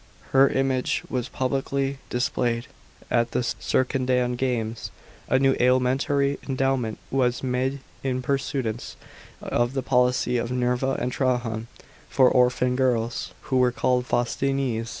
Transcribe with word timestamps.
Her 0.31 0.49
image 0.49 1.03
WHS 1.11 1.31
publicly 1.31 1.99
displayed 2.09 2.65
at 3.11 3.29
the 3.33 3.41
Circentdan 3.43 4.35
games. 4.35 4.89
A 5.29 5.37
new 5.37 5.55
alimentary 5.59 6.39
endowment 6.49 6.97
was 7.11 7.43
ma';e 7.43 7.79
(in 8.01 8.23
pursuance 8.23 8.95
of 9.43 9.73
the 9.73 9.83
policy 9.83 10.39
of 10.39 10.51
Nerva 10.51 10.93
and 10.93 11.11
Trajan) 11.11 11.67
for 12.09 12.27
orphan 12.27 12.75
girls, 12.75 13.35
who 13.41 13.57
were 13.57 13.71
called 13.71 14.07
Faustinianse. 14.07 14.89